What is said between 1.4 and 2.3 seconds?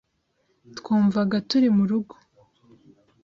turi mu rugo.